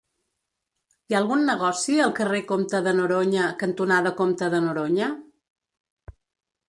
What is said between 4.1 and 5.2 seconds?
Comte de Noroña?